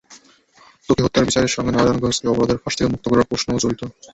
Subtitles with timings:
[0.85, 3.81] ত্বকী হত্যার বিচারের সঙ্গে নারায়ণগঞ্জকে অপরাধের ফাঁস থেকে মুক্ত করার প্রশ্নও জড়িত।